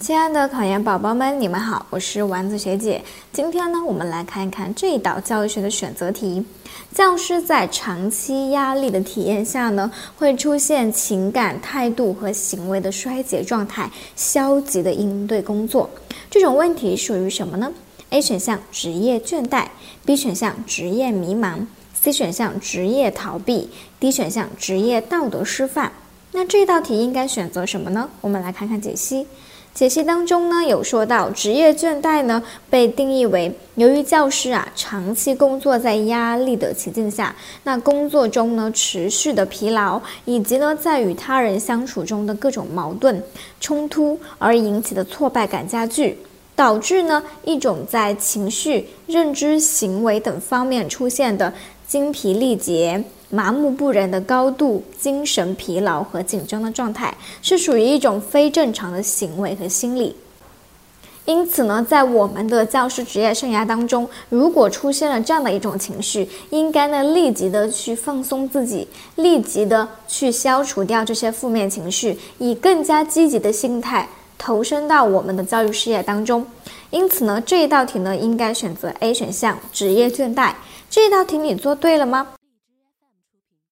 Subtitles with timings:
[0.00, 3.02] 亲爱的考研宝宝们，你们好，我是丸子学姐。
[3.32, 6.44] 今天呢，我们来看一看这一道教育学的选择题。
[6.94, 15.90] 教师在长期压力的体验下呢，会出现情感、态度和行为的衰竭状态，消极的应对工作。
[16.30, 17.72] 这种问题属于什么呢
[18.10, 19.66] ？A 选项职业倦怠
[20.06, 21.66] ，B 选项职业迷茫
[22.00, 23.68] ，C 选项职业逃避
[23.98, 25.90] ，D 选项职业道德失范。
[26.30, 28.08] 那这道题应该选择什么呢？
[28.20, 29.26] 我们来看看解析。
[29.78, 43.22] 解析当中呢，有说到职业倦怠呢，被定义为由于教师啊长期工作在压力的情境下，那工作中呢持续的疲劳，以及呢在与他人相处中的各种矛盾
[43.60, 46.18] 冲突而引起的挫败感加剧，
[46.56, 51.54] 导致呢一种在情绪、认知、行为等方面出现的
[51.88, 53.02] 精疲力竭。
[53.30, 60.16] 麻木不仁的高度精神疲劳和紧张的状态，是属于一种非正常的行为和心理。
[61.26, 74.08] 因此呢，在我们的教师职业生涯当中，如果出现了这样的一种情绪，应该呢立即的去放松自己，立即的去消除掉这些负面情绪，以更加积极的心态
[74.38, 76.46] 投身到我们的教育事业当中。
[76.90, 80.52] 因此呢，这一道题呢，应该选择 A 选项，职业倦怠。
[80.88, 82.28] 这一道题你做对了吗？